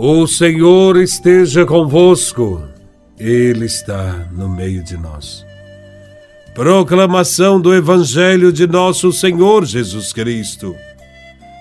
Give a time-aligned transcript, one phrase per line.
[0.00, 2.62] O Senhor esteja convosco,
[3.18, 5.44] Ele está no meio de nós.
[6.54, 10.72] Proclamação do Evangelho de Nosso Senhor Jesus Cristo,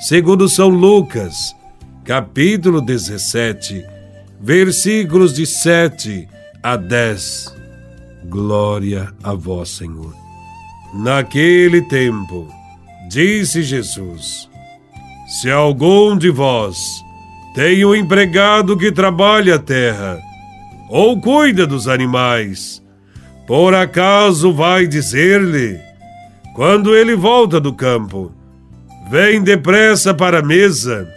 [0.00, 1.54] segundo São Lucas,
[2.02, 3.86] capítulo 17,
[4.40, 6.28] versículos de 7
[6.60, 7.54] a 10.
[8.24, 10.12] Glória a Vós, Senhor.
[10.92, 12.48] Naquele tempo,
[13.08, 14.50] disse Jesus:
[15.40, 17.03] Se algum de vós
[17.54, 20.18] tem um empregado que trabalha a terra,
[20.90, 22.82] ou cuida dos animais.
[23.46, 25.78] Por acaso vai dizer-lhe,
[26.56, 28.32] quando ele volta do campo,
[29.08, 31.08] vem depressa para a mesa?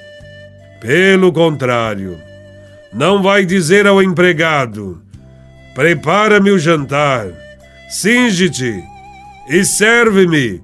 [0.79, 2.19] Pelo contrário,
[2.93, 5.01] não vai dizer ao empregado,
[5.73, 7.27] prepara-me o jantar,
[7.89, 8.83] singe-te
[9.49, 10.61] e serve-me,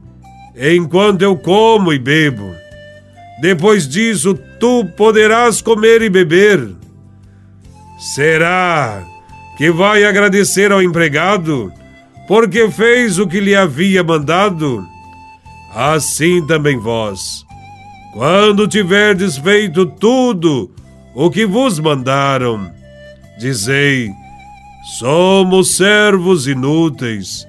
[0.55, 2.52] enquanto eu como e bebo.
[3.43, 6.65] Depois disso, tu poderás comer e beber.
[8.15, 9.03] Será
[9.57, 11.69] que vai agradecer ao empregado
[12.25, 14.87] porque fez o que lhe havia mandado?
[15.75, 17.43] Assim também vós,
[18.13, 20.71] quando tiverdes feito tudo
[21.13, 22.71] o que vos mandaram,
[23.37, 24.09] dizei:
[24.99, 27.45] somos servos inúteis.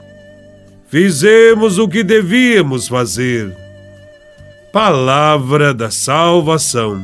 [0.89, 3.64] Fizemos o que devíamos fazer
[4.75, 7.01] Palavra da salvação.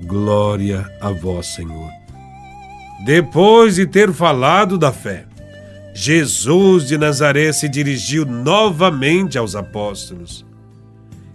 [0.00, 1.90] Glória a vós, Senhor.
[3.04, 5.26] Depois de ter falado da fé,
[5.92, 10.46] Jesus de Nazaré se dirigiu novamente aos apóstolos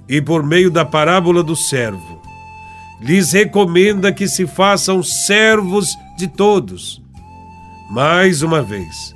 [0.08, 2.22] e, por meio da parábola do servo,
[3.02, 7.04] lhes recomenda que se façam servos de todos.
[7.92, 9.14] Mais uma vez,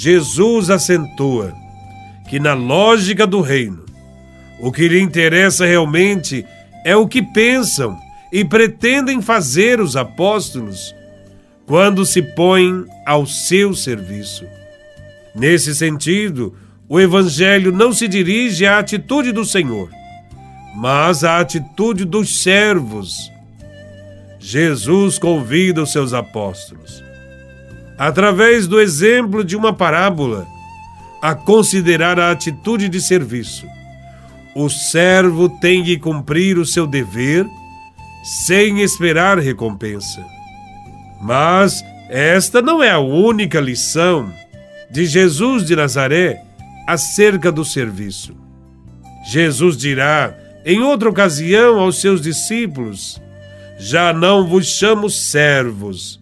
[0.00, 1.52] Jesus acentua
[2.28, 3.89] que, na lógica do reino,
[4.62, 6.44] o que lhe interessa realmente
[6.84, 7.98] é o que pensam
[8.32, 10.94] e pretendem fazer os apóstolos
[11.66, 14.44] quando se põem ao seu serviço.
[15.34, 16.54] Nesse sentido,
[16.88, 19.88] o Evangelho não se dirige à atitude do Senhor,
[20.74, 23.30] mas à atitude dos servos.
[24.38, 27.02] Jesus convida os seus apóstolos,
[27.98, 30.46] através do exemplo de uma parábola,
[31.22, 33.66] a considerar a atitude de serviço
[34.54, 37.46] o servo tem que cumprir o seu dever
[38.22, 40.24] sem esperar recompensa.
[41.20, 44.32] Mas esta não é a única lição
[44.90, 46.42] de Jesus de Nazaré
[46.86, 48.34] acerca do serviço.
[49.24, 50.34] Jesus dirá
[50.64, 53.20] em outra ocasião aos seus discípulos:
[53.78, 56.20] Já não vos chamo servos,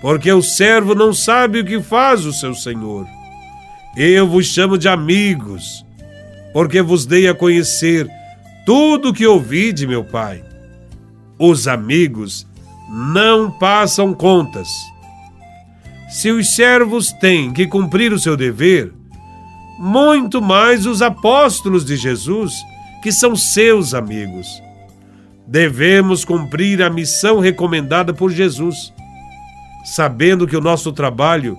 [0.00, 3.06] porque o servo não sabe o que faz o seu senhor.
[3.96, 5.85] Eu vos chamo de amigos
[6.56, 8.08] porque vos dei a conhecer
[8.64, 10.42] tudo o que ouvi de meu Pai.
[11.38, 12.46] Os amigos
[12.88, 14.66] não passam contas.
[16.08, 18.90] Se os servos têm que cumprir o seu dever,
[19.78, 22.54] muito mais os apóstolos de Jesus,
[23.02, 24.46] que são seus amigos.
[25.46, 28.94] Devemos cumprir a missão recomendada por Jesus,
[29.84, 31.54] sabendo que o nosso trabalho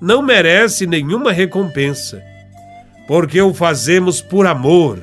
[0.00, 2.29] não merece nenhuma recompensa
[3.10, 5.02] porque o fazemos por amor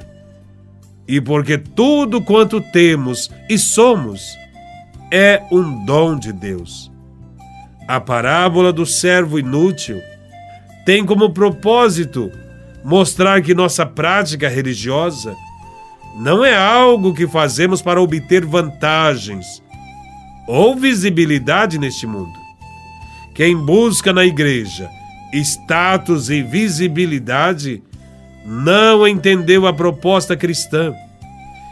[1.06, 4.38] e porque tudo quanto temos e somos
[5.12, 6.90] é um dom de Deus.
[7.86, 10.02] A parábola do servo inútil
[10.86, 12.32] tem como propósito
[12.82, 15.36] mostrar que nossa prática religiosa
[16.16, 19.62] não é algo que fazemos para obter vantagens
[20.48, 22.40] ou visibilidade neste mundo.
[23.36, 24.90] Quem busca na igreja
[25.34, 27.84] status e visibilidade
[28.50, 30.96] não entendeu a proposta cristã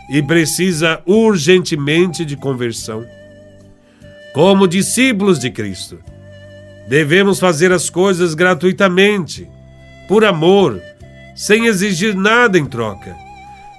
[0.10, 3.06] e precisa urgentemente de conversão.
[4.34, 6.00] Como discípulos de Cristo,
[6.90, 9.48] devemos fazer as coisas gratuitamente,
[10.10, 10.82] por amor,
[11.34, 13.16] sem exigir nada em troca,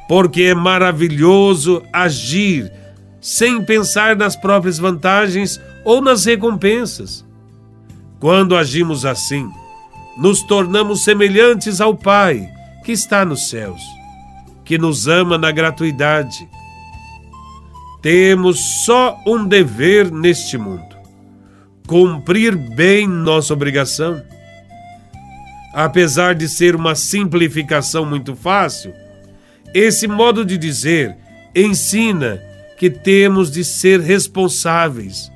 [0.09, 2.73] porque é maravilhoso agir
[3.21, 7.27] sem pensar nas próprias vantagens ou nas recompensas.
[8.19, 9.47] Quando agimos assim,
[10.17, 12.56] nos tornamos semelhantes ao Pai
[12.87, 13.83] que está nos céus,
[14.65, 16.49] que nos ama na gratuidade.
[18.01, 20.97] Temos só um dever neste mundo:
[21.85, 24.23] cumprir bem nossa obrigação.
[25.75, 28.95] Apesar de ser uma simplificação muito fácil,
[29.75, 31.17] esse modo de dizer
[31.57, 32.41] ensina
[32.79, 35.29] que temos de ser responsáveis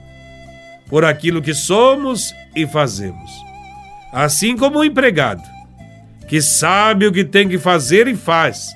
[0.88, 3.32] por aquilo que somos e fazemos.
[4.12, 5.43] Assim como o empregado
[6.30, 8.68] que sabe o que tem que fazer e faz.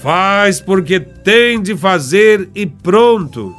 [0.00, 3.54] Faz porque tem de fazer e pronto.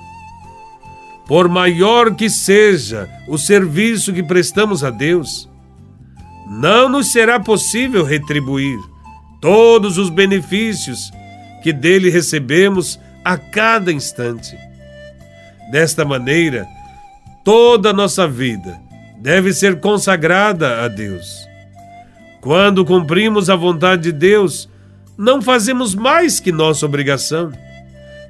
[1.27, 5.49] por maior que seja o serviço que prestamos a Deus,
[6.49, 8.77] não nos será possível retribuir
[9.39, 11.11] todos os benefícios
[11.61, 14.57] que dele recebemos a cada instante.
[15.71, 16.67] Desta maneira,
[17.45, 18.77] toda a nossa vida
[19.21, 21.42] deve ser consagrada a Deus.
[22.43, 24.67] Quando cumprimos a vontade de Deus,
[25.17, 27.53] não fazemos mais que nossa obrigação.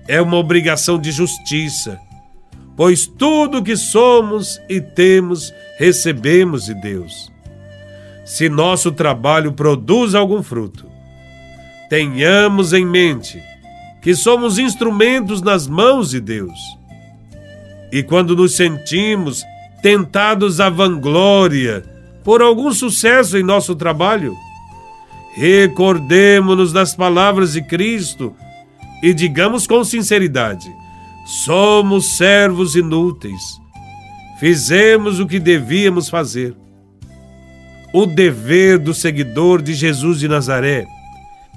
[0.08, 2.00] É uma obrigação de justiça,
[2.78, 7.32] pois tudo que somos e temos recebemos de Deus.
[8.24, 10.86] Se nosso trabalho produz algum fruto,
[11.90, 13.42] tenhamos em mente
[14.00, 16.60] que somos instrumentos nas mãos de Deus.
[17.92, 19.44] E quando nos sentimos
[19.82, 21.93] tentados à vanglória
[22.24, 24.36] por algum sucesso em nosso trabalho,
[25.36, 28.34] recordemos-nos das palavras de Cristo
[29.02, 30.72] e digamos com sinceridade:
[31.26, 33.62] somos servos inúteis.
[34.40, 36.56] Fizemos o que devíamos fazer.
[37.94, 40.86] O dever do seguidor de Jesus de Nazaré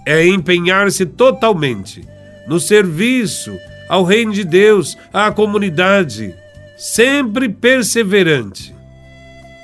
[0.04, 2.04] é empenhar-se totalmente
[2.46, 3.56] no serviço
[3.88, 6.34] ao reino de Deus, à comunidade,
[6.76, 8.75] sempre perseverante.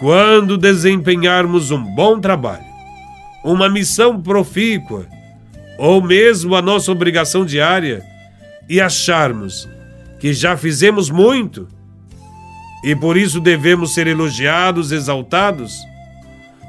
[0.02, 2.64] Quando desempenharmos um bom trabalho,
[3.44, 5.06] uma missão profícua,
[5.78, 8.02] ou mesmo a nossa obrigação diária,
[8.69, 9.69] e acharmos
[10.19, 11.69] que já fizemos muito,
[12.82, 15.72] e por isso devemos ser elogiados, exaltados,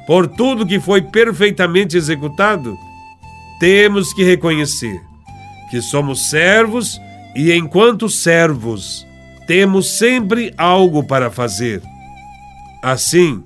[0.05, 2.77] por tudo que foi perfeitamente executado,
[3.59, 5.01] temos que reconhecer
[5.71, 7.01] que somos servos
[7.35, 9.07] e, enquanto servos,
[9.47, 11.81] temos sempre algo para fazer.
[12.83, 13.41] Assim,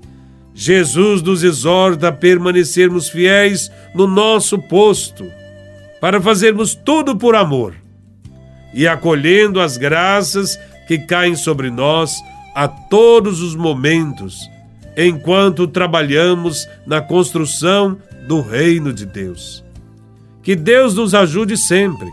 [0.52, 5.30] Jesus nos exorta a permanecermos fiéis no nosso posto,
[6.00, 7.72] para fazermos tudo por amor
[8.74, 10.58] e acolhendo as graças
[10.88, 12.16] que caem sobre nós
[12.52, 14.50] a todos os momentos,
[14.96, 17.96] enquanto trabalhamos na construção
[18.26, 19.64] do reino de Deus.
[20.42, 22.08] Que Deus nos ajude sempre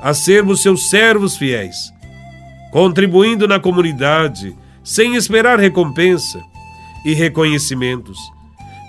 [0.00, 1.92] a sermos seus servos fiéis,
[2.70, 6.40] contribuindo na comunidade sem esperar recompensa
[7.04, 8.18] e reconhecimentos.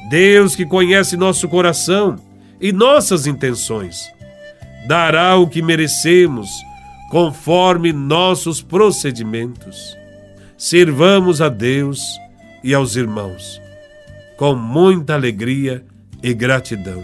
[0.10, 2.18] Deus que conhece nosso coração
[2.60, 4.12] e nossas intenções,
[4.88, 6.50] dará o que merecemos
[7.10, 9.98] conforme nossos procedimentos.
[10.57, 12.00] Servamos a Deus
[12.63, 13.63] e aos irmãos
[14.38, 15.86] com muita alegria
[16.21, 17.01] e gratidão.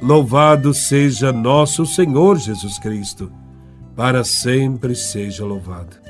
[0.00, 3.32] Louvado seja nosso Senhor Jesus Cristo,
[3.94, 6.05] para sempre seja louvado.